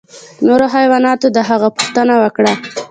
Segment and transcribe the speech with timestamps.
[0.47, 2.51] نورو حیواناتو د هغه پوښتنه وکړه.